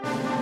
[0.00, 0.37] 嗯，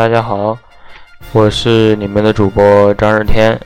[0.00, 0.56] 大家好，
[1.34, 3.60] 我是你们的主播张日天。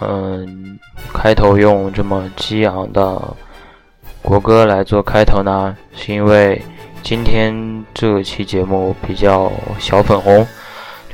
[0.00, 0.76] 嗯，
[1.14, 3.22] 开头用这么激昂的
[4.20, 6.60] 国歌来做开头呢，是因为
[7.04, 10.44] 今天这期节目比较小粉红，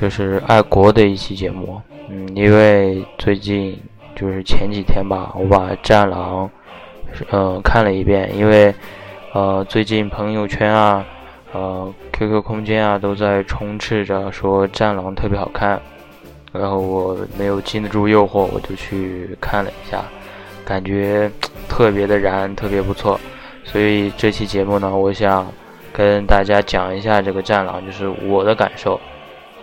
[0.01, 1.79] 就是爱国的一期节目。
[2.09, 3.79] 嗯，因为最近
[4.15, 6.49] 就是前几天吧，我把《战狼》
[7.31, 8.75] 嗯看了一遍，因为
[9.35, 11.05] 呃最近朋友圈啊。
[11.53, 15.81] 呃，QQ 空间啊，都在充斥着说《战狼》特别好看，
[16.53, 20.05] 然后我没有经得住诱惑，我就去看了一下，
[20.65, 21.31] 感觉
[21.69, 23.19] 特别的燃，特别不错。
[23.65, 25.47] 所以这期节目呢，我想
[25.93, 29.01] 跟大家讲一下这个《战狼》，就是我的感受。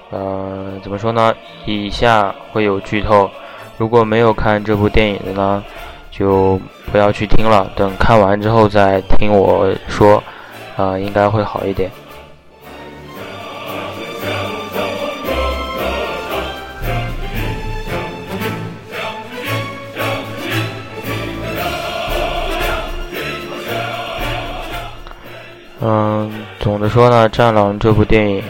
[0.10, 1.34] 呃，怎么说呢？
[1.66, 3.30] 以下会有剧透，
[3.78, 5.64] 如果没有看这部电影的呢，
[6.10, 6.60] 就
[6.92, 10.24] 不要去听了，等看完之后再听我说。
[10.76, 11.90] 啊，应该会好一点。
[25.86, 28.42] 嗯，总的说呢，《战狼》这部电影，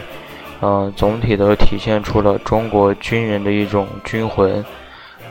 [0.60, 4.64] 嗯，总体都体现出了中国军人的一种军魂，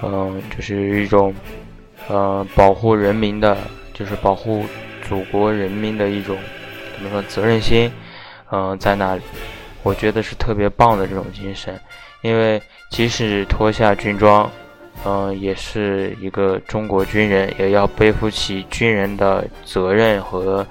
[0.01, 1.33] 嗯，就是一种，
[2.09, 3.57] 呃，保护人民的，
[3.93, 4.65] 就是保护
[5.07, 6.37] 祖国人民的一种。
[6.93, 7.91] 怎么说责任心，
[8.51, 9.21] 嗯，在那里，
[9.81, 11.79] 我觉得是特别棒的这种精神，
[12.21, 12.61] 因为
[12.91, 14.49] 即使脱下军装，
[15.03, 20.65] 嗯，也是一个中国军人，也要背负起军人的责任和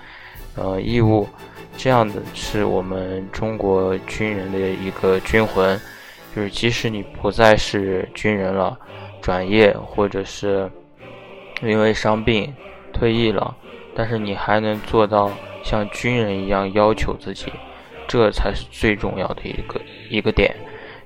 [0.54, 1.28] 呃义务，
[1.76, 5.78] 这样的是我们中国军人的一个军魂，
[6.34, 8.78] 就是即使你不再是军人了，
[9.20, 10.70] 转业或者是
[11.62, 12.54] 因为伤病
[12.92, 13.54] 退役了，
[13.94, 15.30] 但是你还能做到。
[15.62, 17.52] 像军人一样要求自己，
[18.08, 19.80] 这才是最重要的一个
[20.10, 20.54] 一个点，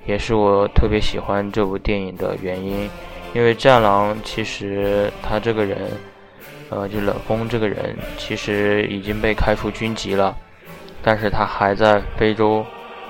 [0.07, 2.89] 也是我特别喜欢这部电影的原因。
[3.35, 5.79] 因为战狼其实他这个人，
[6.71, 10.35] 呃，就冷锋这个人，其实已经被开除军籍了，
[11.03, 12.65] 但是他还在非洲，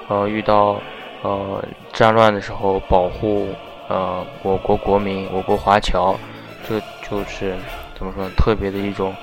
[0.09, 0.81] 呃，遇到
[1.23, 3.49] 呃战乱的时候保护
[3.89, 6.17] 呃我国国民，我国华侨，
[6.69, 7.55] 这就是
[7.97, 9.15] 怎么说，特别的一种。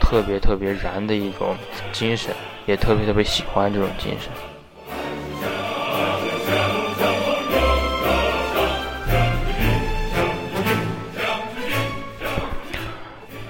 [0.00, 1.54] 特别特别燃的一种
[1.92, 2.34] 精神，
[2.66, 4.30] 也特别特别喜欢这种精神。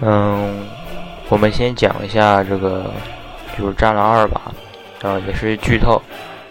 [0.03, 0.66] 嗯，
[1.28, 2.91] 我们先讲一下这个，
[3.56, 4.41] 就是《战狼二》吧，
[5.03, 6.00] 啊，也是剧透，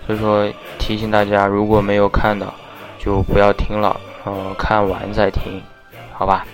[0.05, 2.45] 所以说提醒大家，如果没有看的，
[2.99, 5.61] 就不要听了，嗯，看完再听，
[6.13, 6.45] 好吧？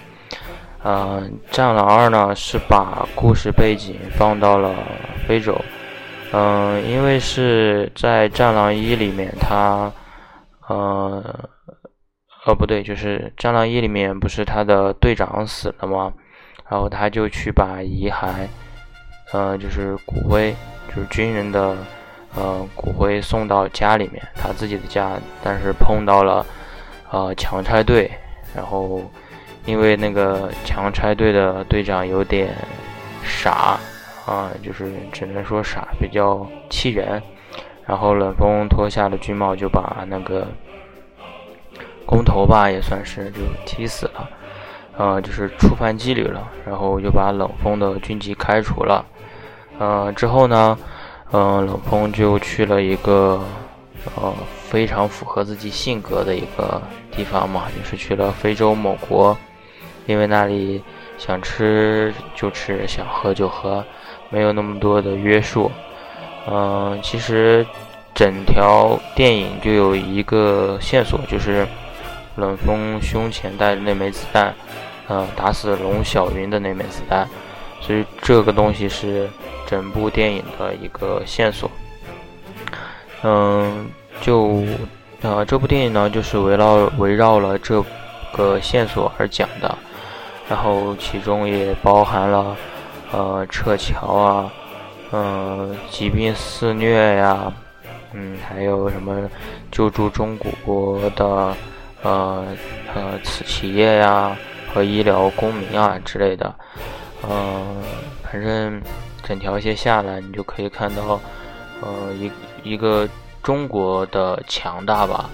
[0.88, 4.72] 嗯，《战狼二》呢是把故事背景放到了
[5.28, 5.60] 非洲。
[6.32, 9.92] 嗯，因为是在《战狼一》里面，他，
[10.68, 11.24] 呃，
[12.46, 16.14] 哦不对，就是《战狼一》里面不是他的队长死了吗？
[16.70, 18.48] 然后他就去把遗骸，
[19.34, 20.56] 呃，就是骨灰，
[20.90, 21.76] 就是军人的，
[22.36, 25.14] 呃，骨灰送到家里面，他自己的家，
[25.44, 26.46] 但是碰到了，
[27.10, 28.12] 呃，强拆队，
[28.56, 29.02] 然后。
[29.66, 32.56] 因为那个强拆队的队长有点
[33.24, 33.80] 傻
[34.26, 37.22] 啊，就是只能说傻，比较气人。
[37.88, 40.48] 然后冷风脱下了军帽，就把那个
[42.06, 44.30] 工头吧，也算是就踢死了，
[44.98, 46.48] 呃，就是触犯纪律了。
[46.66, 49.06] 然后就把冷风的军籍开除了。
[49.78, 50.78] 呃，之后呢，
[51.32, 53.44] 嗯，冷风就去了一个
[54.16, 54.34] 呃
[54.68, 56.82] 非常符合自己性格的一个
[57.12, 59.38] 地方嘛，就是去了非洲某国。
[60.06, 60.82] 因为那里
[61.18, 63.84] 想吃就吃，想喝就喝，
[64.30, 65.72] 没有那么多的约束。
[66.48, 67.66] 嗯，其实
[68.14, 71.68] 整条电影就有一个线索，就是
[72.36, 74.54] 冷风胸前带的那枚子弹，
[75.08, 77.28] 嗯，打死龙小云的那枚子弹。
[77.82, 79.30] 所以这个东西是
[79.68, 81.70] 整部电影的一个线索。
[83.24, 83.88] 嗯，
[84.22, 84.64] 就
[85.22, 87.84] 呃，这部电影呢，就是围绕围绕了这
[88.34, 89.78] 个线索而讲的，
[90.50, 92.56] 然后其中也包含了
[93.12, 94.52] 呃撤侨啊，
[95.12, 97.52] 嗯，疾病肆虐呀，
[98.14, 99.30] 嗯，还有什么
[99.72, 101.56] 救助中国的
[102.04, 102.46] 呃
[102.94, 104.36] 呃企业呀
[104.74, 106.54] 和医疗公民啊之类的，
[107.30, 107.82] 嗯，
[108.24, 108.82] 反正
[109.24, 111.20] 整条线下来，你就可以看到
[111.82, 112.32] 呃一
[112.64, 113.08] 一个。
[113.46, 115.30] 中国的强大吧，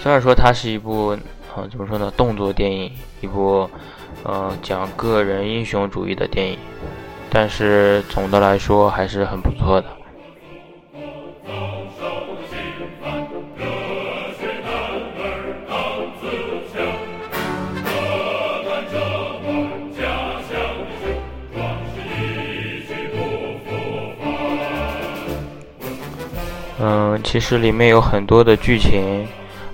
[0.00, 1.16] 虽然说它是一部，
[1.54, 2.90] 呃，怎么说呢，动作电影，
[3.20, 3.70] 一部，
[4.24, 6.58] 呃，讲个人英雄主义的电影，
[7.30, 9.86] 但是总的来说还是很不错的。
[26.80, 29.26] 嗯，其实里面有很多的剧情，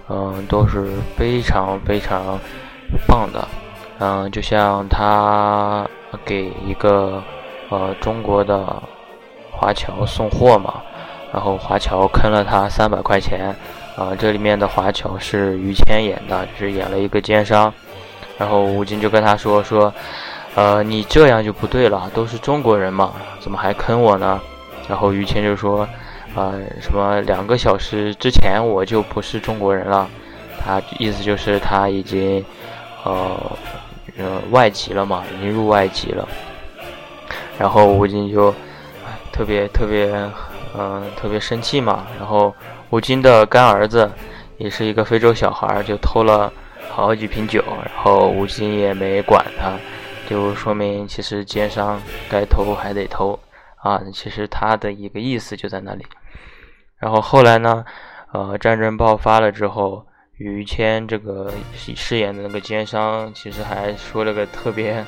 [0.08, 0.87] 嗯，都是
[1.17, 2.38] 非常非常
[3.06, 3.47] 棒的。
[3.99, 5.88] 嗯，就像他
[6.25, 7.23] 给一个
[7.69, 8.82] 呃中国的
[9.50, 10.82] 华侨送货嘛，
[11.32, 13.55] 然后华侨坑了他三百块钱。
[13.96, 17.73] 啊，这里面的华侨是于谦演的，就是演了一个奸商。
[18.37, 19.93] 然后吴京就跟他说说，
[20.56, 24.40] 呃，你这样就不对了，都是中国人嘛，怎么还坑我呢？
[24.88, 25.88] 然后于谦就说。
[26.35, 30.08] 啊，什么两个小时之前我就不是中国人了，
[30.58, 32.44] 他意思就是他已经，
[33.05, 33.40] 呃，
[34.19, 36.28] 呃外籍了嘛，已经入外籍了。
[37.58, 38.52] 然后吴京就
[39.32, 40.06] 特别特别，
[40.76, 42.06] 嗯，特别生气嘛。
[42.19, 42.52] 然后
[42.90, 44.11] 吴京的干儿子
[44.58, 46.52] 也是一个非洲小孩，就偷了
[46.90, 49.78] 好几瓶酒，然后吴京也没管他，
[50.28, 53.38] 就说明其实奸商该偷还得偷
[53.76, 54.00] 啊。
[54.12, 56.05] 其实他的一个意思就在那里。
[56.99, 57.84] 然后后来呢，
[58.32, 60.06] 呃，战争爆发了之后，
[60.39, 65.05] 于谦这个饰演的那个奸商，其实还说了个特别，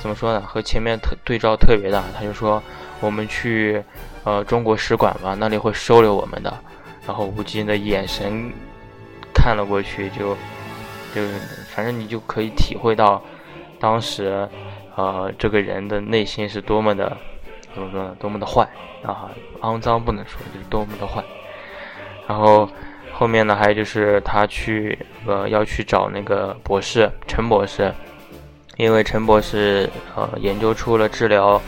[0.00, 0.40] 怎么说呢？
[0.40, 2.04] 和前面特对照特别大。
[2.16, 2.62] 他就说
[3.00, 3.82] 我们去
[4.24, 6.56] 呃中国使馆吧，那里会收留我们的。
[7.06, 8.52] 然后吴京的眼神
[9.34, 10.36] 看了过去，就
[11.14, 11.22] 就
[11.70, 13.22] 反正你就可以体会到
[13.80, 14.48] 当时
[14.96, 17.16] 呃这个人的内心是多么的。
[17.74, 18.16] 怎么说呢？
[18.18, 18.66] 多么的坏
[19.04, 19.30] 啊！
[19.60, 21.22] 肮脏不能说，就是多么的坏。
[22.26, 22.68] 然后
[23.18, 27.92] 后面呢，还有就是他去呃要去找那个博士陈博士，
[28.76, 31.60] 因为陈博士呃研究出了治疗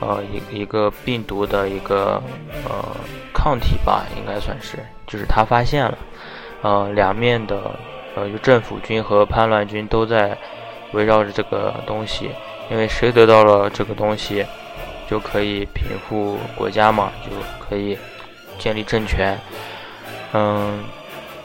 [0.00, 2.22] 呃一一个病毒的一个
[2.68, 2.84] 呃
[3.32, 4.76] 抗体吧，应该算是，
[5.06, 5.96] 就是他发现了
[6.60, 7.74] 呃两面的
[8.14, 10.36] 呃就政府军和叛乱军都在
[10.92, 12.30] 围绕着这个东西，
[12.70, 14.44] 因为谁得到了这个东西。
[15.08, 17.98] 就可以平复国家嘛，就可以
[18.60, 19.36] 建立政权。
[20.32, 20.84] 嗯，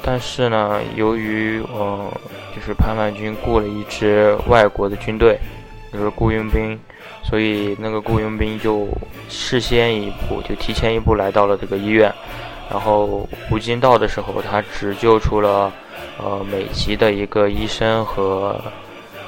[0.02, 2.12] 但是呢，由于嗯，
[2.56, 5.40] 就是叛乱军雇了一支外国的军队，
[5.92, 6.80] 就是雇佣兵，
[7.24, 8.88] 所以那个雇佣兵就
[9.28, 12.14] 事先一步，就提前一步来到了这个医院。
[12.70, 15.72] 然后吴京到的时候，他只救出了
[16.18, 18.60] 呃美籍的一个医生和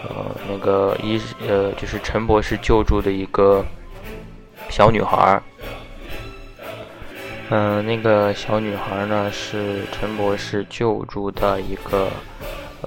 [0.07, 3.65] 呃那个医呃就是陈博士救助的一个。
[4.69, 5.41] 小女孩
[7.49, 12.09] 嗯，那个小女孩呢是陈博士救助的一个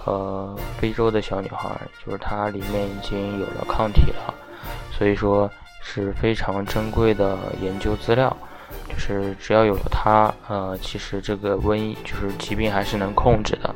[0.05, 1.71] 呃非洲的小女孩，
[2.05, 4.35] 就是她里面已经有了抗体了，
[4.93, 5.51] 所以说
[5.83, 8.37] 是非常珍贵的研究资料。
[8.89, 13.75] 就是只要有了它，呃，其实这个瘟疫就是疾病还是能控制的。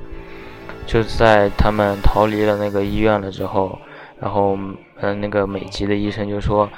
[0.86, 3.78] 就在他们逃离了那个医院了之后，
[4.20, 4.58] 然后
[5.00, 6.68] 嗯，那个美籍的医生就说。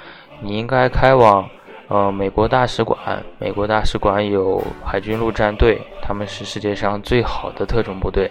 [0.43, 1.49] 你应该开往，
[1.89, 2.99] 呃，美国大使馆。
[3.39, 8.29] 美国大使馆有海军陆战队，他们是世界上最好的特种部队。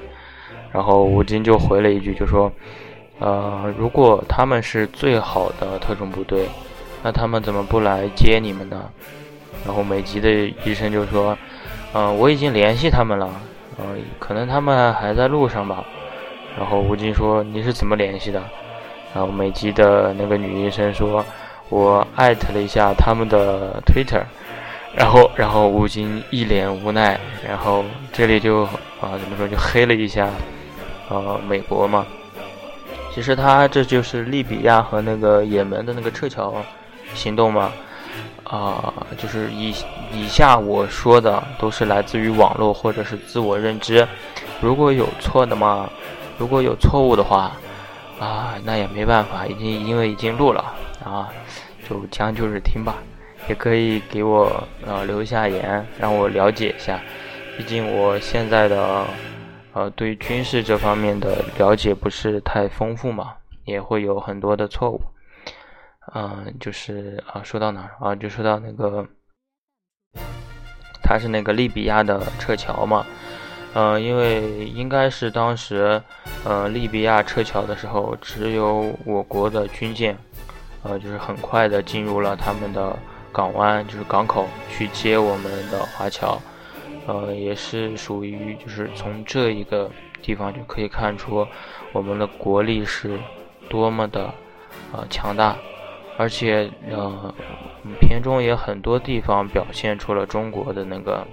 [0.74, 2.52] 然后吴京就回了一句，就说，
[3.20, 6.50] 呃，如果他们是最好的特种部队，
[7.02, 8.90] 那他们怎么不来接你们呢？
[9.66, 10.30] 然后美籍的
[10.66, 11.38] 医生就说，
[11.94, 13.30] 嗯，我已经联系他们了，
[13.80, 15.82] 嗯，可能他们还在路上吧。
[16.58, 18.44] 然后吴京说，你是怎么联系的？
[19.14, 21.24] 然后美籍的那个女医生说。
[21.70, 24.24] 我艾特了一下他们的 Twitter，
[24.96, 28.64] 然后，然后吴京一脸无奈，然后这里就
[29.02, 30.30] 啊怎么说就黑了一下，
[31.10, 32.06] 呃美国嘛，
[33.14, 36.54] 其实他这就是利比亚和那个也门的那个撤侨
[37.16, 37.72] 行动嘛，
[38.44, 39.74] 啊就是以
[40.14, 44.08] 以下我说的都是来自于网络或者是自我认知，
[44.62, 45.90] 如果有错的嘛，
[46.38, 47.54] 如果有错误的话，
[48.20, 50.75] 啊那也没办法，已经因为已经录了
[51.10, 51.32] 啊。
[51.88, 52.96] 就将就着听吧，
[53.48, 57.00] 也可以给我呃留下言，让我了解一下
[57.56, 59.06] 毕竟我现在的
[59.74, 63.36] 呃对军事这方面的了解不是太丰富嘛，
[63.66, 65.00] 也会有很多的错误。
[66.16, 68.16] 嗯，就是啊，说到哪儿啊？
[68.16, 69.06] 就说到那个，
[71.04, 73.06] 它是那个利比亚的撤侨嘛。
[73.76, 76.02] 嗯，因为应该是当时，
[76.44, 80.18] 呃，利比亚撤侨的时候，只有我国的军舰，
[80.86, 82.96] 呃，就是很快的进入了他们的
[83.32, 86.40] 港湾，就是港口去接我们的华侨。
[87.08, 89.90] 呃，也是属于，就是从这一个
[90.22, 91.46] 地方就可以看出
[91.92, 93.20] 我们的国力是
[93.68, 94.32] 多么的
[94.92, 95.56] 呃强大。
[96.18, 97.34] 而且，呃，
[98.00, 101.28] 片中也很多地方表现出了中国的那个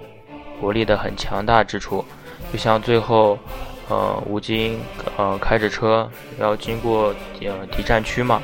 [0.59, 2.03] 国力的很强大之处，
[2.51, 3.39] 就像最后，
[3.87, 4.77] 呃，吴京，
[5.15, 8.43] 呃，开着车要经过呃敌占区嘛，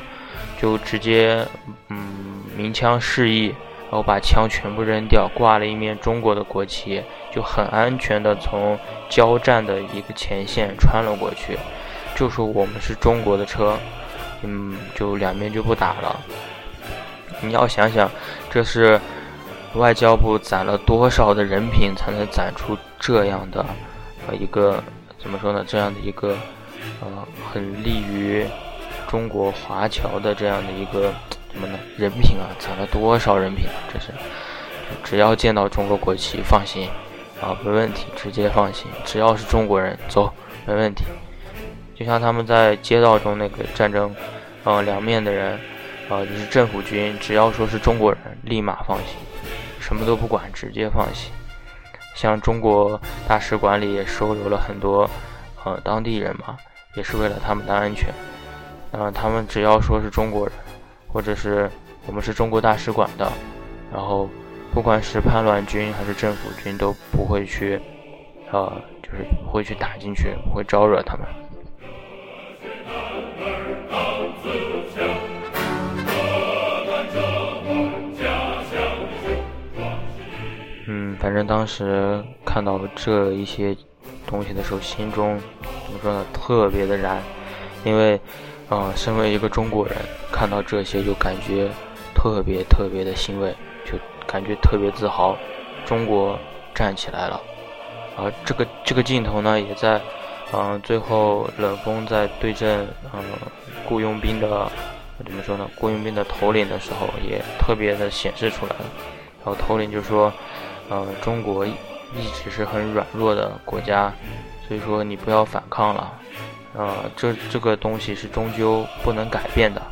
[0.60, 1.46] 就直接，
[1.88, 3.46] 嗯，鸣枪示意，
[3.90, 7.02] 然后把枪全部扔掉，挂了一面中国的国旗，
[7.32, 11.58] 就很安全的从交战的一个前线穿了过去，
[12.14, 13.78] 就说我们是中国的车。
[14.42, 16.18] 嗯，就两边就不打了。
[17.42, 18.10] 你要想想，
[18.50, 18.98] 这是
[19.74, 23.64] 外交部攒了多少的人品，才能攒出这样的
[24.26, 24.82] 呃一个
[25.18, 25.62] 怎么说呢？
[25.66, 26.36] 这样的一个
[27.02, 28.46] 呃很利于
[29.10, 31.12] 中国华侨的这样的一个
[31.52, 31.76] 什么呢？
[31.96, 33.74] 人品啊，攒了多少人品啊？
[33.92, 34.12] 这是
[35.02, 36.88] 只要见到中国国旗，放心
[37.42, 38.86] 啊，没问题，直接放心。
[39.04, 40.32] 只要是中国人，走，
[40.64, 41.02] 没问题。
[41.96, 44.14] 就像他们在街道中那个战争，
[44.62, 45.58] 呃，两面的人，
[46.08, 49.16] 呃，就是政府军，只要说是中国人，立马放行，
[49.80, 51.32] 什么都不管，直接放行。
[52.14, 55.10] 像中国大使馆里也收留了很多，
[55.64, 56.56] 呃，当地人嘛，
[56.94, 58.14] 也是为了他们的安全。
[58.92, 60.54] 嗯，他们只要说是中国人，
[61.06, 61.70] 或者是
[62.06, 63.30] 我们是中国大使馆的，
[63.92, 64.28] 然后
[64.74, 67.80] 不管是叛乱军还是政府军，都不会去，
[68.50, 71.26] 呃，就是会去打进去，会招惹他们。
[80.86, 83.76] 嗯，反正当时看到这一些
[84.26, 85.38] 东西的时候，心中
[85.84, 86.24] 怎么说呢？
[86.32, 87.22] 特别的燃，
[87.84, 88.20] 因为，
[88.70, 89.94] 啊，身为一个中国人，
[90.32, 91.68] 看到这些就感觉
[92.14, 95.36] 特别特别的欣慰，就感觉特别自豪，
[95.84, 96.38] 中国
[96.74, 97.38] 站起来了。
[98.16, 100.00] 而这个这个镜头呢，也在。
[100.52, 102.84] 嗯，最后冷锋在对阵
[103.14, 103.22] 嗯
[103.88, 104.68] 雇佣兵的
[105.24, 105.70] 怎么说呢？
[105.76, 108.84] 雇佣兵的头领的时候，也特别的显示出来了。
[109.44, 110.32] 然后头领就说
[110.90, 111.72] ：“嗯，中国一
[112.34, 114.12] 直是很软弱的国家，
[114.66, 116.12] 所以说你不要反抗了。
[116.74, 119.82] 呃，这这个东西是终究不能改变的。”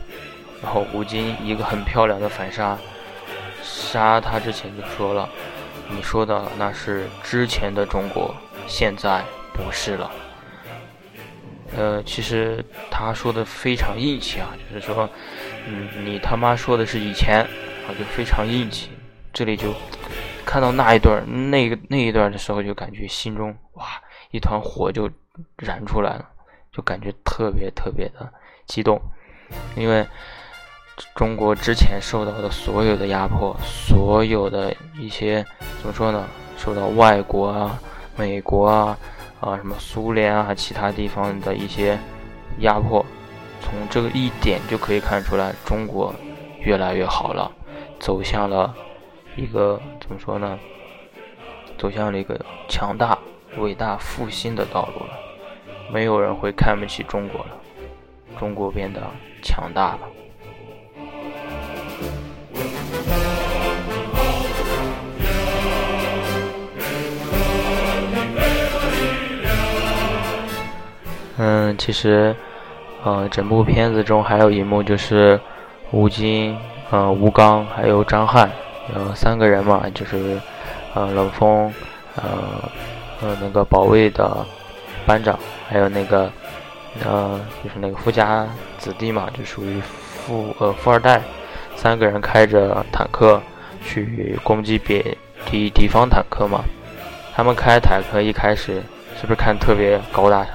[0.62, 2.76] 然后吴京一个很漂亮的反杀，
[3.62, 5.28] 杀他之前就说了
[5.88, 8.35] ：“你说的那是之前的中国，
[8.66, 10.11] 现在不是了。”
[11.76, 15.08] 呃，其实他说的非常硬气啊，就是说，
[15.66, 17.42] 嗯，你他妈说的是以前
[17.87, 18.90] 啊，就非常硬气。
[19.35, 19.73] 这里就
[20.47, 23.85] 看到那一段那个那一段的时候，就感觉心中哇，
[24.30, 25.08] 一团火就
[25.58, 26.26] 燃出来了，
[26.78, 28.32] 就感觉特别特别的
[28.64, 29.00] 激动，
[29.75, 30.06] 因为
[31.16, 35.44] 中国之前受到的所有的压迫，所有的一些
[35.80, 36.25] 怎么说呢，
[36.56, 37.80] 受到外国啊、
[38.16, 38.97] 美国啊。
[39.40, 41.97] 啊，什么苏联啊，其他地方的一些
[42.58, 43.06] 压迫，
[43.61, 46.12] 从这个一点就可以看出来，中国
[46.58, 47.49] 越来越好了，
[48.00, 48.75] 走向了
[49.37, 50.58] 一个怎么说呢？
[51.78, 52.37] 走向了一个
[52.68, 53.16] 强大、
[53.58, 55.27] 伟大、复兴的道路了。
[55.90, 57.50] 没有人会看不起中国了，
[58.38, 59.00] 中国变得
[59.42, 59.99] 强大了。
[71.40, 72.35] 嗯，其实，
[73.04, 75.40] 呃，整部片子中还有一幕就是
[75.92, 76.59] 吴京、
[76.90, 78.50] 呃吴刚还有张翰，
[78.92, 80.40] 呃三个人嘛，就是
[80.95, 81.73] 呃冷锋，
[82.16, 82.25] 呃
[83.23, 84.45] 呃那个保卫的
[85.07, 85.38] 班长，
[85.69, 86.31] 还有那个
[87.05, 88.47] 呃就是那个富家
[88.78, 91.23] 子弟嘛，就属于富呃富二代，
[91.76, 93.40] 三个人开着坦克
[93.85, 96.64] 去攻击别敌敌方坦克嘛。
[97.35, 98.83] 他们开坦克一开始
[99.21, 100.55] 是不是看特别高大上？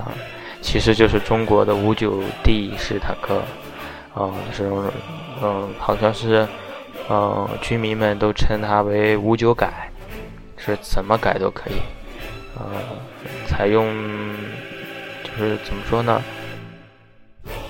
[0.62, 3.42] 其实就是中国的五九 D 式坦克，
[4.16, 4.72] 嗯，是，
[5.42, 6.48] 嗯，好像是，
[7.10, 9.90] 嗯，军迷们都称它为五九改，
[10.56, 11.74] 是怎么改都可以，
[12.58, 12.64] 嗯，
[13.46, 13.86] 采用，
[15.38, 16.22] 就是怎么说呢？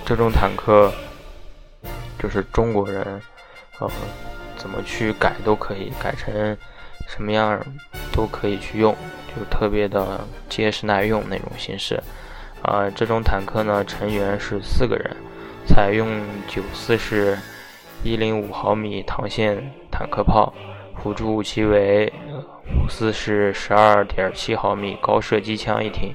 [0.06, 0.92] 这种坦克，
[2.20, 3.22] 就是中国人，
[3.80, 3.90] 呃，
[4.58, 6.58] 怎么去改都可以，改成
[7.08, 7.60] 什么样
[8.12, 8.94] 都可以去用，
[9.28, 12.02] 就特别的结实耐用那种形式。
[12.64, 15.16] 啊，这种坦克呢，成员是四个人，
[15.66, 16.08] 采用
[16.48, 17.38] 九四式
[18.04, 20.54] 一零五毫米膛线坦克炮，
[21.02, 22.12] 辅助武器为
[22.76, 26.14] 五四式十二点七毫米高射机枪一挺，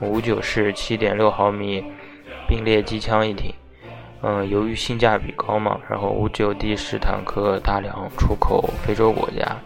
[0.00, 1.84] 五九式七点六毫米
[2.48, 3.52] 并列机枪一挺。
[4.22, 9.56] 嗯，由于性价比高嘛，然后五九 D 式坦克大量出口非洲国家，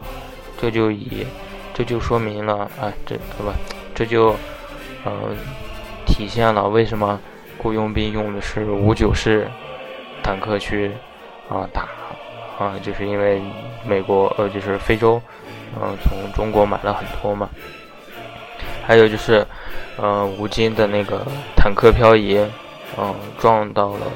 [0.61, 1.27] 这就以
[1.73, 3.45] 这就说明了啊，这不
[3.95, 4.35] 这就
[5.05, 5.37] 嗯。
[6.11, 7.21] 体现了为什么
[7.59, 9.47] 雇佣兵用的是五九式
[10.23, 10.91] 坦克去
[11.51, 11.87] 啊打
[12.59, 13.43] 啊，就是因为
[13.87, 15.21] 美国呃就是非洲
[15.77, 17.49] 嗯从中国买了很多嘛。
[18.89, 19.47] 还有就是
[19.99, 21.21] 呃吴京的那个
[21.55, 22.39] 坦克漂移，
[22.97, 24.07] 嗯撞到了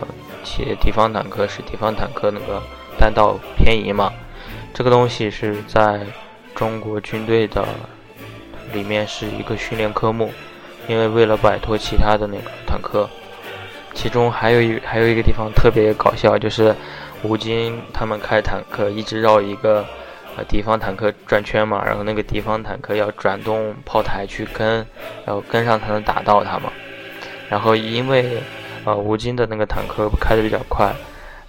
[0.42, 2.62] 且敌方坦克，是敌方坦克那个
[2.98, 4.10] 弹道偏移嘛。
[4.72, 6.00] 这个东西是在
[6.54, 7.68] 中国军队的
[8.72, 10.32] 里面是一个训练科目。
[10.88, 13.08] 因为为了摆脱其他的那个坦克，
[13.94, 16.74] 其中还有一还有一个地方特别搞笑，就是
[17.22, 19.86] 吴京他们开坦克一直绕一个
[20.36, 24.86] 呃敌方坦克转圈嘛，然后那个敌方坦克要转动炮台去跟，
[25.24, 26.72] 然后跟上才能打到他嘛。
[27.48, 28.42] 然后因为
[28.84, 30.94] 呃吴京的那个坦克开的比较快，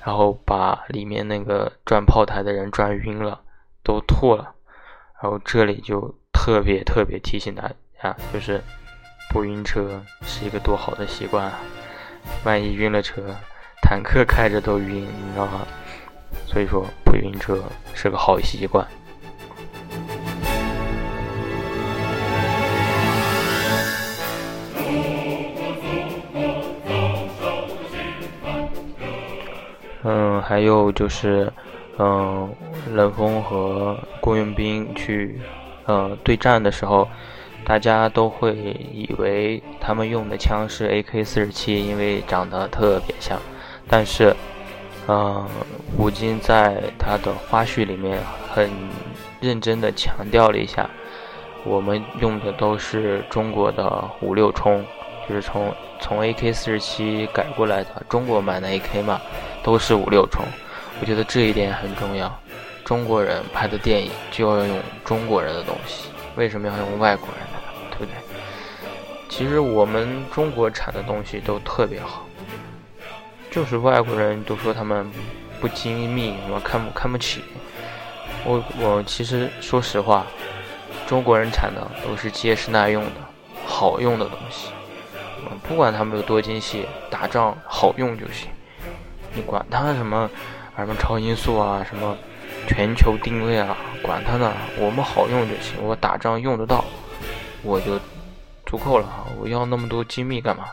[0.03, 3.39] 然后把里面那个转炮台的人转晕了，
[3.83, 4.53] 都吐了。
[5.21, 7.69] 然后这里就特别特别提醒大
[8.01, 8.61] 家，就是。
[9.29, 11.59] 不晕车是一个多好的习惯啊！
[12.43, 13.35] 万一晕了车，
[13.81, 15.65] 坦克开着都晕，你知道吗？
[16.45, 17.61] 所以说不晕车
[17.93, 18.85] 是个好习惯。
[30.03, 31.51] 嗯，还有就是，
[31.97, 32.53] 嗯，
[32.93, 35.39] 冷锋和雇佣兵去，
[35.85, 37.07] 呃，对战的时候。
[37.65, 38.53] 大家都会
[38.91, 43.39] 以为他们用的枪是 AK-47，因为长得特别像。
[43.87, 44.35] 但是，
[45.05, 45.45] 呃，
[45.97, 48.69] 吴京在他的花絮里面很
[49.41, 50.89] 认真的强调了一下，
[51.65, 54.83] 我们用的都是中国的五六冲，
[55.27, 59.19] 就是从从 AK-47 改过来的中国版的 AK 嘛，
[59.61, 60.45] 都是五六冲。
[61.01, 62.33] 我觉得这一点很重要。
[62.85, 67.97] 中国人拍的电影就要用中国人的东西，为什么要用外国人的？
[67.97, 68.13] 对不对？
[69.29, 72.25] 其实我们中国产的东西都特别好，
[73.53, 75.07] 就是外国人都说他们
[75.61, 77.43] 不精密，什么看不看不起。
[78.43, 80.25] 我我其实说实话，
[81.05, 83.11] 中国人产的都是结实耐用的、
[83.63, 84.69] 好用的东西。
[85.67, 88.49] 不管他们有多精细，打仗好用就行。
[89.35, 90.27] 你管他什么
[90.75, 92.17] 什么超音速啊，什么
[92.67, 95.75] 全球定位啊，管他呢，我们好用就行。
[95.79, 96.83] 我打仗用得到。
[97.61, 97.99] 我就
[98.65, 99.07] 足够了！
[99.39, 100.65] 我要那么多精密干嘛？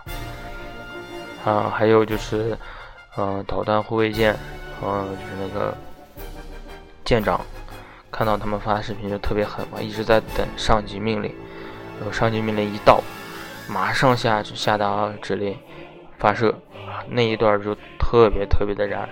[1.44, 2.56] 啊，还有就是，
[3.16, 4.36] 呃，导弹护卫舰，
[4.82, 5.74] 嗯，就是那个
[7.04, 7.40] 舰长，
[8.10, 11.34] 看到他们发视频就特别狠嘛，一直在等上级命令，
[11.98, 13.02] 然后上级命令一到，
[13.68, 15.56] 马上下去下达指令
[16.18, 16.54] 发射，
[17.08, 19.08] 那一段就特别特别的燃，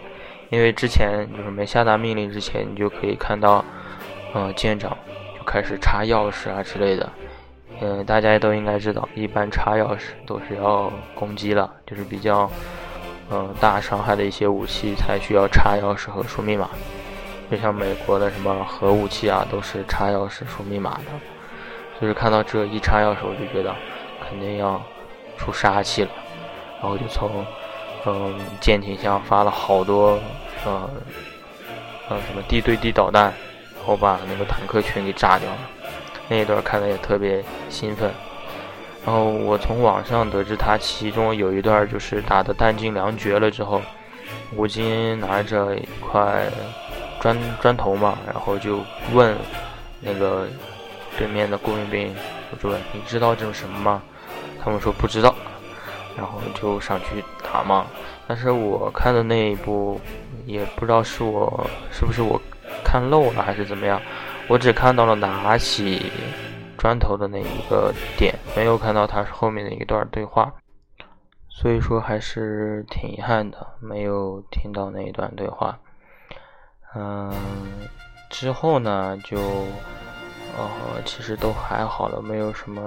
[0.51, 3.64] 因为之前就是没下达命令之前，你就可以看到，
[4.35, 4.97] 嗯，舰长
[5.38, 7.11] 就开始插钥匙啊之类的。
[7.81, 12.51] 嗯，大家都应该知道，一般插钥匙都是要攻击了，就是比较
[13.31, 16.69] 嗯大伤害的一些武器才需要插钥匙和输密码。
[17.51, 21.05] 就像美国的什么核武器啊，都是插钥匙输密码的。
[22.01, 23.75] 就是看到这一插钥匙，我就觉得
[24.29, 24.81] 肯定要
[25.37, 26.11] 出杀气了，
[26.81, 27.45] 然后就从
[28.07, 30.19] 嗯舰艇上发了好多
[30.67, 30.88] 嗯
[32.11, 33.25] 嗯什么地对地导弹，
[33.77, 35.59] 然后把那个坦克群给炸掉了。
[36.29, 38.11] 那一段看的也特别兴奋，
[39.05, 43.81] 然后我从网上得知，他其中有一段就是打的弹尽粮绝了之后，
[44.55, 46.45] 吴京拿着一块
[47.21, 48.81] 砖砖头嘛，然后就
[49.12, 49.35] 问
[50.01, 50.47] 那个
[51.17, 52.14] 对面的雇佣兵，
[52.51, 54.03] 我说你知道这是什么吗？
[54.62, 55.35] 他们说不知道，
[56.17, 57.87] 然后就上去打嘛。
[58.27, 59.99] 但是我看的那一部，
[60.45, 62.38] 也不知道是我是不是我
[62.85, 63.99] 看漏了还是怎么样。
[64.49, 66.11] 我只看到了拿起
[66.79, 70.51] 砖头的那一个点，没有看到他是后面的一段对话，
[71.51, 75.79] 所以说还是挺遗憾的，没有听到那一段对话。
[76.95, 77.31] 嗯，
[78.31, 79.39] 之后呢，就
[80.57, 82.81] 呃，其实都还好了，没有什么，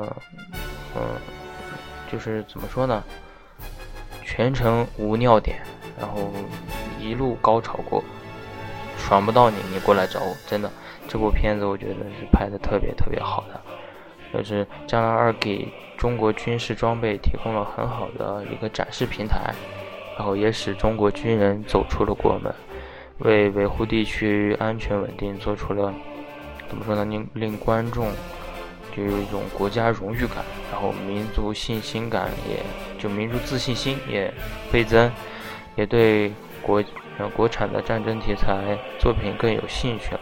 [0.96, 1.02] 嗯，
[2.12, 3.04] 就是怎么说呢，
[4.26, 5.62] 全程无尿点，
[6.00, 6.32] 然后
[7.00, 8.04] 一路高潮过，
[8.98, 10.72] 爽不到你，你过来找我，真的。
[11.08, 13.60] 这部片子我觉得是拍的特别特别好的，
[14.34, 19.54] 就是《战狼二》给中国军事装备提供了很好的一个展示平台，
[20.18, 22.54] 然后也使中国军人走出了国门，
[23.20, 25.94] 为维护地区安全稳定做出了
[26.70, 27.04] 怎么说呢？
[27.06, 28.08] 令令观众
[28.96, 30.38] 就有一种国家荣誉感，
[30.72, 32.58] 然后民族信心感，也
[32.98, 34.34] 就民族自信心也
[34.72, 35.12] 倍增，
[35.76, 36.82] 也对国
[37.36, 40.22] 国产的战争题材作品更有兴趣了。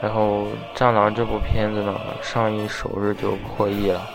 [0.00, 0.42] 然后
[0.74, 4.08] 《战狼》这部片子呢，上映首日就破亿了，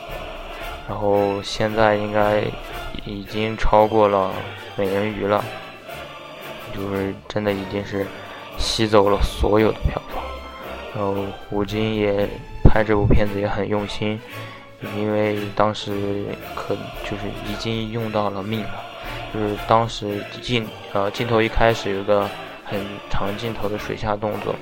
[0.87, 2.41] 然后现在应该
[3.05, 4.31] 已经超过了
[4.79, 5.43] 《美人鱼》了，
[6.73, 8.07] 就是真的已经是
[8.57, 10.23] 吸走了所有的票房。
[10.95, 11.15] 然后
[11.49, 12.29] 吴京也
[12.63, 14.17] 拍这部片子也很用心，
[14.95, 18.83] 因为当时可就是已经用到了命了，
[19.33, 22.29] 就是当时镜呃镜头一开始有个
[22.63, 24.55] 很长镜头的水下动作。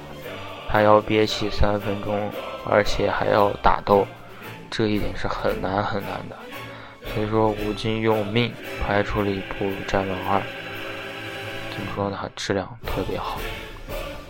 [0.71, 2.31] 还要憋气三分钟，
[2.65, 4.07] 而且还要打斗，
[4.69, 6.37] 这一点是很难很难的。
[7.13, 10.39] 所以说，吴京用命拍出了一部《战狼二》，
[11.73, 12.17] 怎么说呢？
[12.37, 13.37] 质量特别好。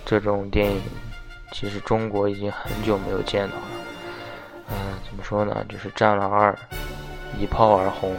[0.03, 0.81] 这种电影
[1.51, 3.63] 其实中国已经很久没有见到了。
[4.69, 4.75] 嗯，
[5.07, 5.63] 怎么说呢？
[5.69, 6.51] 就是《战狼二》
[7.39, 8.15] 一炮而红，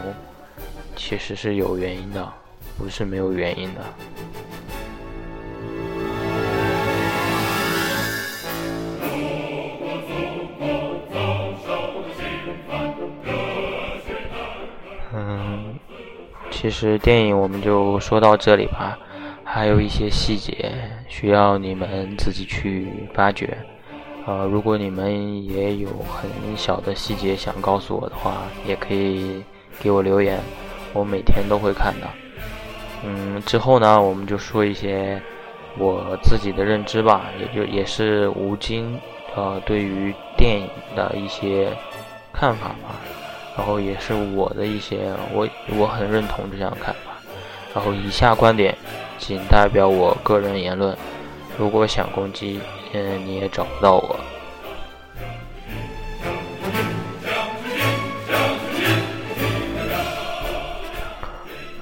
[0.95, 2.31] 其实是有原因的，
[2.77, 3.81] 不是没有原因的。
[16.63, 18.97] 其实电影我们就说到这里吧，
[19.43, 20.71] 还有一些细节
[21.09, 23.57] 需要你们自己去发掘。
[24.25, 29.43] 呃，如果你们也有很小的细节想告诉我的话，也可以
[29.81, 30.39] 给我留言，
[30.93, 32.07] 我每天都会看的。
[33.03, 35.21] 嗯，之后呢，我们就说一些
[35.77, 38.97] 我自己的认知吧，也就也是吴京
[39.35, 41.67] 呃对于电影的一些
[42.31, 42.95] 看法吧。
[43.55, 47.11] 然后也是我的一些，我我很认同这样看法。
[47.73, 48.77] 然后以下观点
[49.17, 50.95] 仅代表我个人言论，
[51.57, 52.59] 如果想攻击，
[52.93, 54.19] 嗯，你也找不到我。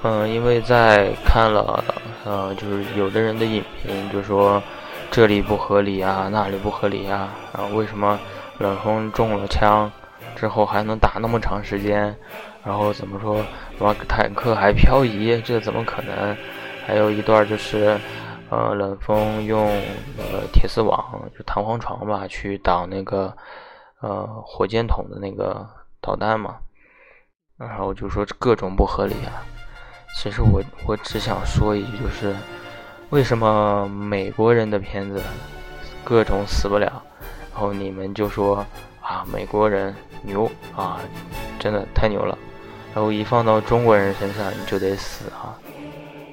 [0.04, 1.84] 嗯，因为在看了，
[2.24, 4.60] 呃，就是有的人的影评就说
[5.10, 8.18] 这里不合理啊，那里不合理啊，啊，为什么
[8.58, 9.90] 冷锋中了枪？
[10.34, 12.16] 之后还能打那么长时间，
[12.64, 13.44] 然后怎么说？
[13.78, 15.40] 什坦克还漂移？
[15.42, 16.36] 这怎么可能？
[16.86, 17.98] 还有一段就是，
[18.50, 19.66] 呃，冷锋用
[20.16, 23.34] 那个铁丝网，就弹簧床吧，去挡那个
[24.00, 25.66] 呃火箭筒的那个
[26.00, 26.56] 导弹嘛。
[27.58, 29.46] 然后就说各种不合理啊。
[30.18, 32.34] 其实我我只想说一句，就是
[33.10, 35.22] 为什么美国人的片子
[36.02, 37.02] 各种死不了，
[37.52, 38.64] 然后你们就说。
[39.04, 39.92] 啊，美国人
[40.22, 41.00] 牛啊，
[41.58, 42.36] 真的太牛了。
[42.94, 45.56] 然后一放到中国人身上，你就得死啊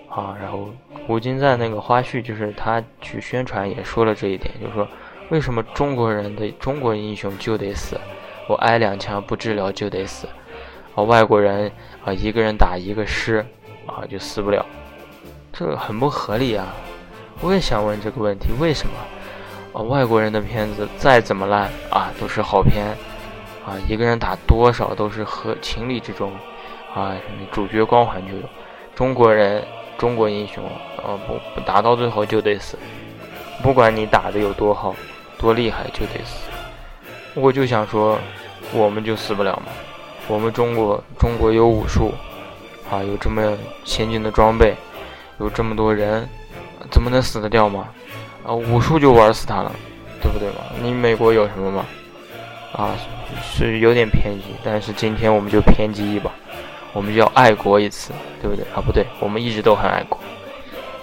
[0.10, 0.36] 啊！
[0.42, 0.70] 然后
[1.08, 4.88] 吴京在那个花絮，就是他去宣传也说了这一点，就是说
[5.30, 7.98] 为什么中国人的中国英雄就得死，
[8.48, 10.28] 我挨两枪不治疗就得死，
[10.96, 11.72] 啊，外国人
[12.04, 13.46] 啊一个人打一个师
[13.86, 14.66] 啊就死不了，
[15.54, 16.74] 这很不合理啊！
[17.42, 19.80] 我也想问这个问题，为什么？
[19.80, 22.94] 啊，外国人的片子再怎么烂啊，都是好片，
[23.70, 26.34] 啊，一个人打多少都是和情理之中，
[26.96, 27.16] 啊，
[27.52, 28.44] 主角光环就有。
[28.96, 29.64] 中国人，
[29.96, 30.64] 中国英雄，
[30.98, 31.14] 啊，
[31.54, 32.80] 不打到最后就得死，
[33.62, 34.96] 不管你打的有多好，
[35.38, 36.50] 多厉害就得死。
[37.36, 38.18] 我就想说，
[38.74, 39.72] 我们就死不了吗？
[40.28, 42.12] 我们中国，中国有武术，
[42.90, 43.56] 啊，有这么
[43.86, 44.76] 先进的装备，
[45.40, 46.28] 有这么多人，
[46.90, 47.88] 怎么能死得掉吗？
[48.44, 49.72] 啊，武术就玩死他了，
[50.24, 50.56] 对不对嘛？
[50.82, 51.86] 你美国有什么吗？
[52.74, 52.96] 啊，
[53.42, 56.32] 是有点偏激，但是今天我们就偏激一把，
[56.94, 58.12] 我们就要爱国一次，
[58.42, 58.66] 对不对？
[58.74, 60.20] 啊，不对，我们一直都很爱国，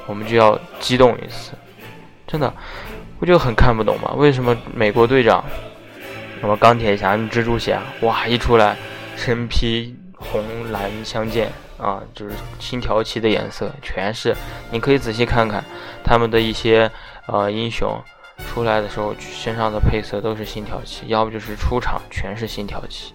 [0.07, 1.53] 我们就要激动一次，
[2.27, 2.53] 真的，
[3.19, 5.45] 我就很看不懂嘛，为什么美国队长，
[6.41, 8.77] 什么钢铁侠、蜘蛛侠，哇，一出来
[9.17, 14.37] 身披红蓝相间啊，就是星条旗的颜色，全是，
[14.71, 15.65] 你可以仔细看看
[16.05, 16.91] 他们的一些。
[17.29, 18.01] 呃，英雄
[18.39, 23.13] 出来的时候身上的配色都是星条旗，要不就是出场全是星条旗，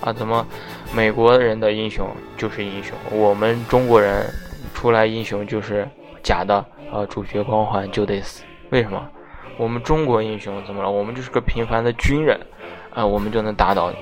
[0.00, 0.46] 啊，怎么
[0.94, 4.26] 美国人的英雄就是英雄，我们中国人
[4.74, 5.88] 出来英雄就是
[6.22, 8.42] 假的，呃，主角光环就得死？
[8.70, 9.08] 为什么？
[9.56, 10.90] 我们中国英雄怎么了？
[10.90, 12.38] 我们就是个平凡的军人，
[12.94, 13.96] 啊，我们就能打倒你，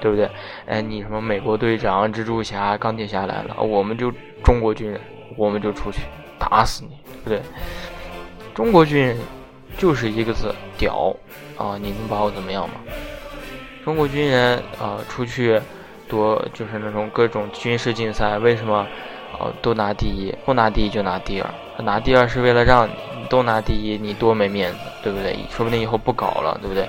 [0.00, 0.28] 对不对？
[0.66, 5.00] 哎，你什么美国队长、蜘蛛侠、钢铁侠来了，我们就中国军人，
[5.36, 6.00] 我们就出去
[6.38, 7.42] 打死你，对不对？
[8.54, 9.16] 中国军人
[9.78, 11.16] 就是一个字屌
[11.56, 11.78] 啊！
[11.80, 12.74] 你能把我怎么样吗？
[13.84, 15.58] 中国军人啊出去
[16.08, 18.86] 多就是那种各种军事竞赛，为什么
[19.32, 20.34] 啊都拿第一？
[20.44, 21.48] 不拿第一就拿第二，
[21.82, 22.92] 拿第二是为了让你
[23.30, 25.38] 都拿第一，你多没面子，对不对？
[25.48, 26.86] 说不定以后不搞了，对不对？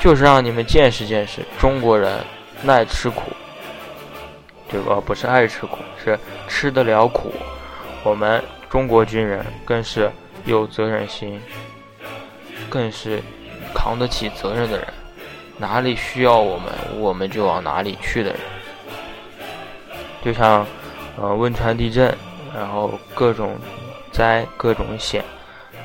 [0.00, 2.18] 就是让你们见识见识中国人
[2.62, 3.22] 耐吃苦。
[4.68, 7.30] 这个不是爱吃苦，是吃得了苦。
[8.02, 10.10] 我们中国军人更是
[10.46, 11.38] 有责任心，
[12.72, 13.20] 更是
[13.74, 14.88] 扛得起责任的人。
[15.58, 18.40] 哪里需要我们，我们就往哪里去的人。
[20.24, 20.66] 就像，
[21.18, 22.16] 呃，汶川地震，
[22.54, 23.58] 然后各种
[24.10, 25.22] 灾、各种险，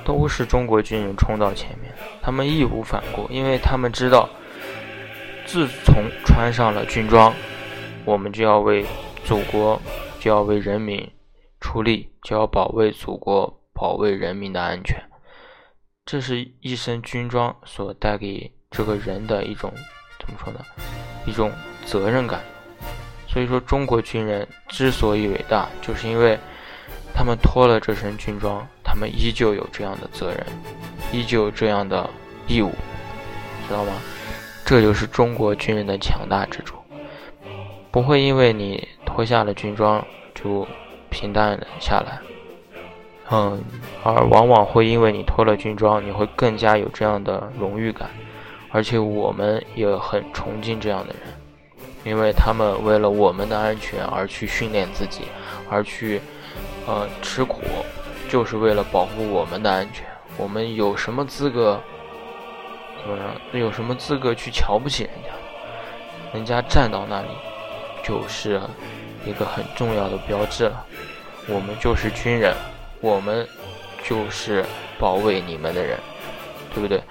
[0.06, 4.30] 都是中国军人冲到前面，他们义无反顾，因为他们知道，
[5.46, 5.96] 自从
[6.26, 7.34] 穿上了军装。
[8.06, 8.86] 我们就要为
[9.26, 9.82] 祖国，
[10.22, 11.12] 就要为人民
[11.60, 14.98] 出力，就要保卫祖国，保卫人民的安全。
[16.08, 19.74] 这是一身军装所带给这个人的一种
[20.18, 20.62] 怎么说呢？
[21.26, 21.52] 一种
[21.86, 22.40] 责任感。
[23.28, 26.40] 所以说，中国军人之所以伟大，就是因为
[27.14, 30.46] 他们脱了这身军装，他们依旧有这样的责任，
[31.12, 32.10] 依旧有这样的
[32.48, 32.72] 义务，
[33.68, 33.92] 知道吗？
[34.66, 36.78] 这就是中国军人的强大之处。
[37.92, 40.66] 不会因为你脱下了军装就
[41.10, 42.18] 平淡了下来，
[43.30, 43.62] 嗯，
[44.04, 48.10] 而往往会因为你脱了军装，你会更加有这样的荣誉感，
[48.72, 51.22] 而且我们也很崇敬这样的人，
[52.04, 55.24] 因为他们为了我们的安全而去训练自己，
[55.70, 56.22] 而去，
[56.86, 57.62] 呃，吃苦，
[58.30, 60.06] 就是为了保护我们的安全。
[60.38, 61.82] 我们有什么资格，
[63.02, 63.26] 怎么样？
[63.54, 65.30] 有什么资格去瞧不起人家？
[66.34, 67.28] 人家站到那里。
[68.04, 68.62] 就是
[69.26, 70.86] 一个很重要的标志了。
[71.46, 72.56] 我们就是军人，
[73.02, 73.48] 我们
[74.04, 74.66] 就是
[75.00, 75.98] 保卫你们的人，
[76.74, 77.02] 对不对？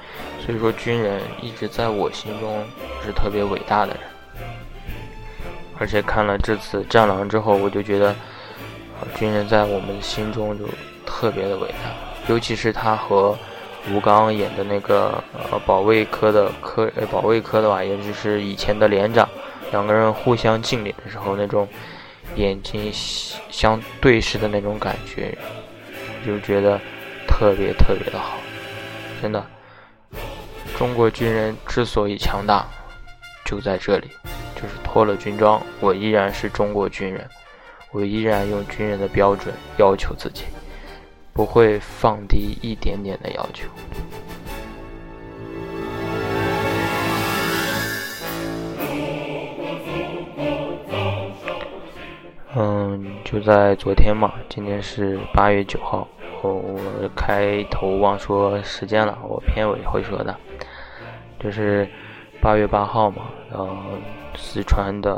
[0.45, 2.65] 所以说，军人一直在我心中
[3.05, 4.01] 是特别伟大的人。
[5.79, 8.15] 而且看了这次《战狼》之后，我就觉得，
[9.17, 10.65] 军人在我们心中就
[11.05, 11.91] 特别的伟大。
[12.29, 13.37] 尤其是他和
[13.91, 19.29] 吴刚演的那个呃保卫科的科保卫科的吧，也就是以前的连长。
[19.73, 21.69] 两个人互相敬礼的时候，那种
[22.37, 22.91] 眼睛
[23.51, 25.37] 相对视的那种感觉，
[26.27, 26.81] 就觉得
[27.29, 28.37] 特别特别的好。
[29.23, 29.47] 真的，
[30.77, 32.67] 中国军人之所以强大，
[33.47, 34.09] 就在这里，
[34.55, 37.27] 就是脱了军装，我依然是中国军人，
[37.93, 40.45] 我依然用军人的标准要求自己，
[41.33, 43.69] 不会放低一点点的要求。
[52.59, 56.09] 嗯，就在昨天嘛，今天是八月九号。
[56.43, 56.81] 我
[57.15, 60.35] 开头忘说时间了，我片尾会说的。
[61.39, 61.89] 就是
[62.41, 63.69] 八月八号嘛，然后，
[64.37, 65.11] 四川的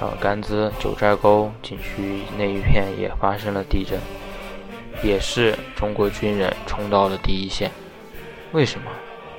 [0.00, 3.98] 呃甘孜九寨沟景区那一片也发生了地震，
[5.02, 7.70] 也是中国军人冲到了第一线。
[8.52, 8.90] 为什么？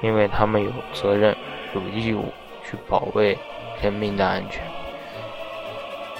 [0.02, 1.36] 因为他们有责任、
[1.74, 2.26] 有义务
[2.65, 3.38] 去保卫
[3.82, 4.62] 人民的安全。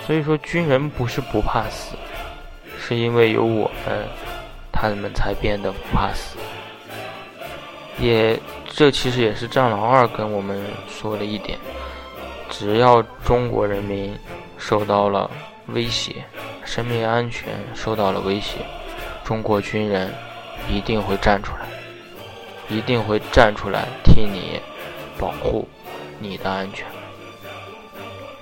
[0.06, 1.96] 所以说，军人不是不怕死，
[2.78, 4.08] 是因为有我们，
[4.74, 6.38] 他们才变得不怕死。
[8.00, 11.58] 也，这其实也是《战狼二》跟我们说的一点：
[12.50, 14.18] 只要中国人民
[14.58, 15.30] 受到了
[15.68, 16.26] 威胁，
[16.66, 18.58] 生命安全受到了威胁，
[19.24, 20.12] 中国军人
[20.68, 21.68] 一定会站出来，
[22.68, 24.60] 一定会站出来替你
[25.20, 25.68] 保护
[26.20, 26.86] 你的安全。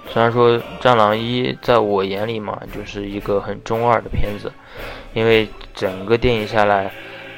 [0.09, 4.51] 虽然说《战狼一》在我眼里嘛，就是一个很中二的片子，
[5.13, 6.91] 因为整个电影下来，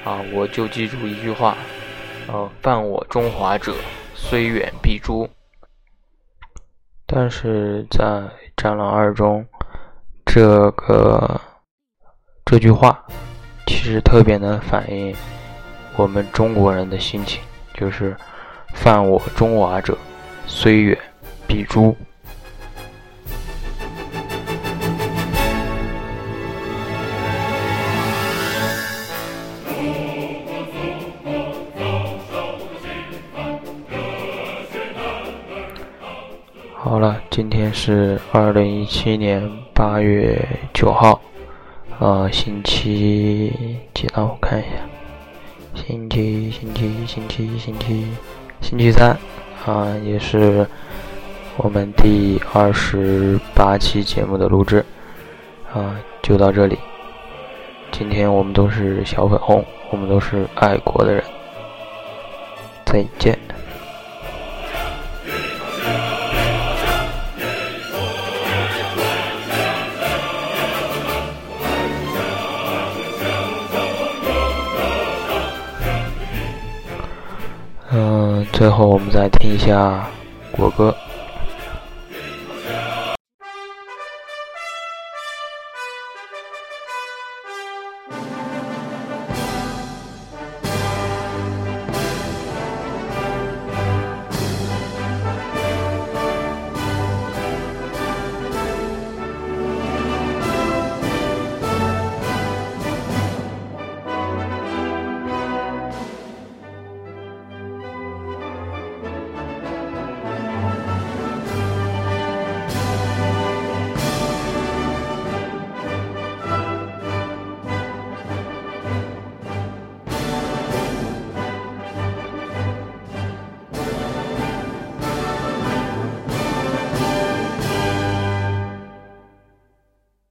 [0.04, 1.58] 啊，我就记住一句话，
[2.28, 3.74] 呃，犯我中华者，
[4.14, 5.28] 虽远必诛。
[7.06, 8.06] 但是在
[8.56, 9.46] 《战狼二》中，
[10.26, 11.40] 这个
[12.46, 13.06] 这句话
[13.68, 15.16] 其实特别能反映
[15.96, 17.42] 我们中国人的心情，
[17.74, 18.16] 就是
[18.74, 19.98] 犯我中华者，
[20.48, 20.98] 虽远
[21.48, 21.96] 必诛。
[36.93, 39.41] 好了，今天是二零一七年
[39.73, 41.19] 八月九号，
[41.97, 43.51] 呃，星期
[43.95, 44.17] 几呢？
[44.17, 44.69] 我看一下，
[45.73, 48.06] 星期星期星期星期
[48.62, 49.17] 星期三，
[49.65, 50.67] 啊，也是
[51.58, 54.86] 我们第二十八期节目的录制，
[55.73, 56.77] 啊，就到这里。
[57.91, 61.23] 今天我们都是小粉红，我们都是爱国的人，
[62.86, 63.36] 再见。
[78.63, 80.08] 最后我们再听一下
[80.54, 80.95] 国歌。